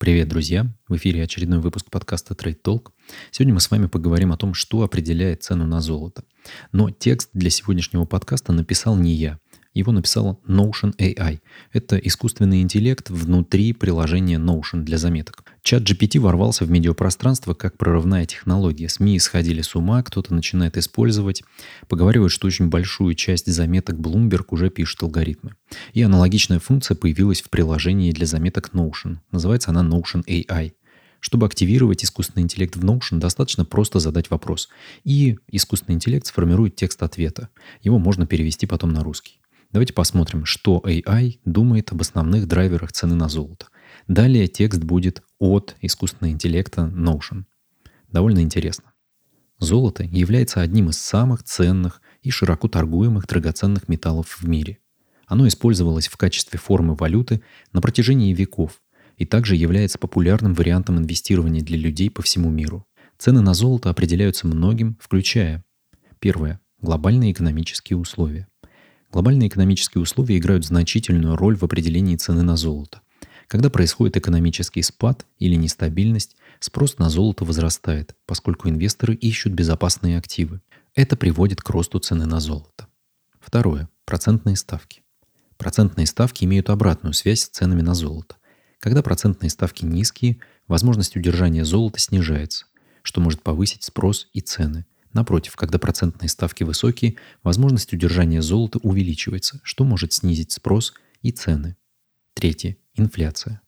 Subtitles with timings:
[0.00, 0.66] Привет, друзья!
[0.88, 2.92] В эфире очередной выпуск подкаста Trade Talk.
[3.30, 6.24] Сегодня мы с вами поговорим о том, что определяет цену на золото.
[6.72, 9.38] Но текст для сегодняшнего подкаста написал не я.
[9.72, 11.38] Его написал Notion AI.
[11.72, 15.44] Это искусственный интеллект внутри приложения Notion для заметок.
[15.62, 18.88] Чат GPT ворвался в медиапространство как прорывная технология.
[18.88, 21.44] СМИ сходили с ума, кто-то начинает использовать.
[21.86, 25.54] Поговаривают, что очень большую часть заметок Bloomberg уже пишет алгоритмы.
[25.92, 29.18] И аналогичная функция появилась в приложении для заметок Notion.
[29.30, 30.72] Называется она Notion AI.
[31.20, 34.68] Чтобы активировать искусственный интеллект в Notion, достаточно просто задать вопрос.
[35.04, 37.50] И искусственный интеллект сформирует текст ответа.
[37.82, 39.39] Его можно перевести потом на русский.
[39.72, 43.66] Давайте посмотрим, что AI думает об основных драйверах цены на золото.
[44.08, 47.44] Далее текст будет от искусственного интеллекта Notion.
[48.08, 48.92] Довольно интересно.
[49.58, 54.78] Золото является одним из самых ценных и широко торгуемых драгоценных металлов в мире.
[55.26, 58.82] Оно использовалось в качестве формы валюты на протяжении веков
[59.16, 62.86] и также является популярным вариантом инвестирования для людей по всему миру.
[63.18, 65.62] Цены на золото определяются многим, включая
[66.18, 68.48] первое– глобальные экономические условия.
[69.12, 73.00] Глобальные экономические условия играют значительную роль в определении цены на золото.
[73.48, 80.60] Когда происходит экономический спад или нестабильность, спрос на золото возрастает, поскольку инвесторы ищут безопасные активы.
[80.94, 82.86] Это приводит к росту цены на золото.
[83.40, 83.88] Второе.
[84.04, 85.02] Процентные ставки.
[85.56, 88.36] Процентные ставки имеют обратную связь с ценами на золото.
[88.78, 90.38] Когда процентные ставки низкие,
[90.68, 92.66] возможность удержания золота снижается,
[93.02, 94.86] что может повысить спрос и цены.
[95.12, 101.76] Напротив, когда процентные ставки высокие, возможность удержания золота увеличивается, что может снизить спрос и цены.
[102.34, 102.76] Третье.
[102.94, 103.60] Инфляция.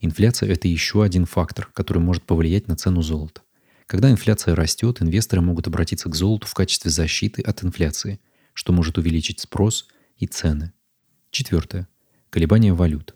[0.00, 3.42] Инфляция– это еще один фактор, который может повлиять на цену золота.
[3.86, 8.20] Когда инфляция растет, инвесторы могут обратиться к золоту в качестве защиты от инфляции,
[8.52, 9.86] что может увеличить спрос
[10.16, 10.72] и цены.
[11.30, 11.88] Четвертое.
[12.30, 13.14] Колебания валют.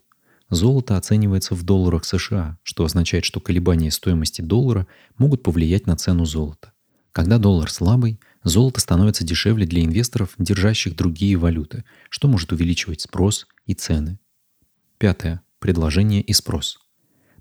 [0.48, 4.86] Золото оценивается в долларах США, что означает, что колебания стоимости доллара
[5.16, 6.72] могут повлиять на цену золота.
[7.12, 13.46] Когда доллар слабый, золото становится дешевле для инвесторов, держащих другие валюты, что может увеличивать спрос
[13.66, 14.18] и цены.
[14.98, 15.42] Пятое.
[15.58, 16.78] Предложение и спрос.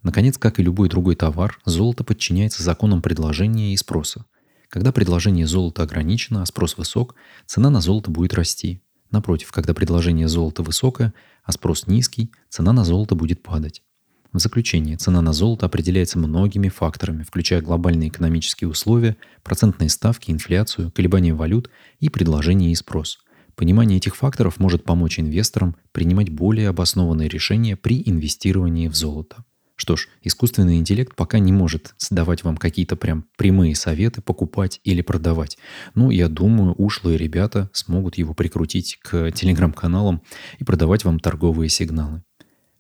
[0.02, 4.26] Наконец, как и любой другой товар, золото подчиняется законам предложения и спроса.
[4.70, 8.82] Когда предложение золота ограничено, а спрос высок, цена на золото будет расти.
[9.12, 13.84] Напротив, когда предложение золота высокое, а спрос низкий, цена на золото будет падать.
[14.32, 20.92] В заключение, цена на золото определяется многими факторами, включая глобальные экономические условия, процентные ставки, инфляцию,
[20.92, 23.20] колебания валют и предложение и спрос.
[23.56, 29.44] Понимание этих факторов может помочь инвесторам принимать более обоснованные решения при инвестировании в золото.
[29.76, 35.02] Что ж, искусственный интеллект пока не может давать вам какие-то прям прямые советы покупать или
[35.02, 35.58] продавать.
[35.96, 40.22] Ну, я думаю, ушлые ребята смогут его прикрутить к телеграм-каналам
[40.60, 42.24] и продавать вам торговые сигналы.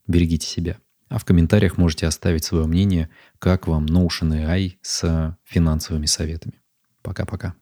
[0.07, 0.77] Берегите себя.
[1.09, 3.09] А в комментариях можете оставить свое мнение,
[3.39, 6.61] как вам Notion AI с финансовыми советами.
[7.01, 7.55] Пока-пока.